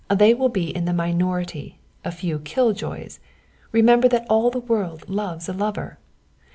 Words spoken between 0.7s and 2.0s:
in the minority,